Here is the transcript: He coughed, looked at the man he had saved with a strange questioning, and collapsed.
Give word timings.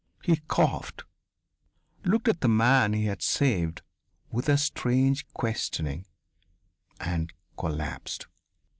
He 0.23 0.37
coughed, 0.47 1.03
looked 2.03 2.27
at 2.27 2.41
the 2.41 2.47
man 2.47 2.93
he 2.93 3.05
had 3.05 3.21
saved 3.21 3.83
with 4.31 4.49
a 4.49 4.57
strange 4.57 5.27
questioning, 5.31 6.07
and 6.99 7.31
collapsed. 7.55 8.25